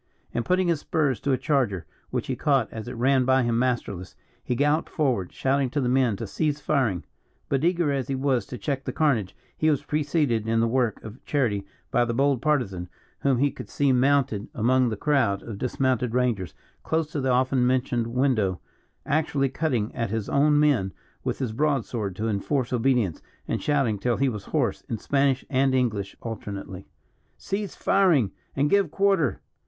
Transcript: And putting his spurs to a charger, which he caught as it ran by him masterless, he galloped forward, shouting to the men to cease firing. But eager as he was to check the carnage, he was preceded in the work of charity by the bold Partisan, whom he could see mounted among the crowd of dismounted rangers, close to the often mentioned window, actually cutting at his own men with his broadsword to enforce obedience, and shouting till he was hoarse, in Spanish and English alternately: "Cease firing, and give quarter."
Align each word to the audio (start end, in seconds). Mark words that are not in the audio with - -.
And 0.33 0.43
putting 0.43 0.67
his 0.67 0.79
spurs 0.79 1.19
to 1.19 1.31
a 1.31 1.37
charger, 1.37 1.85
which 2.09 2.25
he 2.25 2.35
caught 2.35 2.73
as 2.73 2.87
it 2.87 2.95
ran 2.97 3.23
by 3.23 3.43
him 3.43 3.59
masterless, 3.59 4.15
he 4.43 4.55
galloped 4.55 4.89
forward, 4.89 5.31
shouting 5.31 5.69
to 5.69 5.79
the 5.79 5.87
men 5.87 6.15
to 6.15 6.25
cease 6.25 6.59
firing. 6.59 7.03
But 7.49 7.63
eager 7.63 7.91
as 7.91 8.07
he 8.07 8.15
was 8.15 8.47
to 8.47 8.57
check 8.57 8.83
the 8.85 8.93
carnage, 8.93 9.35
he 9.55 9.69
was 9.69 9.83
preceded 9.83 10.47
in 10.47 10.59
the 10.59 10.67
work 10.67 11.03
of 11.03 11.23
charity 11.23 11.67
by 11.91 12.05
the 12.05 12.15
bold 12.15 12.41
Partisan, 12.41 12.89
whom 13.19 13.37
he 13.37 13.51
could 13.51 13.69
see 13.69 13.91
mounted 13.91 14.47
among 14.55 14.89
the 14.89 14.97
crowd 14.97 15.43
of 15.43 15.59
dismounted 15.59 16.15
rangers, 16.15 16.55
close 16.81 17.11
to 17.11 17.21
the 17.21 17.29
often 17.29 17.67
mentioned 17.67 18.07
window, 18.07 18.59
actually 19.05 19.49
cutting 19.49 19.93
at 19.93 20.09
his 20.09 20.27
own 20.27 20.59
men 20.59 20.93
with 21.23 21.37
his 21.37 21.53
broadsword 21.53 22.15
to 22.15 22.27
enforce 22.27 22.73
obedience, 22.73 23.21
and 23.47 23.61
shouting 23.61 23.99
till 23.99 24.17
he 24.17 24.29
was 24.29 24.45
hoarse, 24.45 24.81
in 24.89 24.97
Spanish 24.97 25.45
and 25.47 25.75
English 25.75 26.15
alternately: 26.23 26.87
"Cease 27.37 27.75
firing, 27.75 28.31
and 28.55 28.67
give 28.71 28.89
quarter." 28.89 29.41